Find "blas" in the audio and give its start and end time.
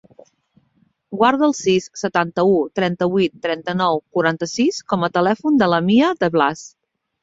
6.39-6.71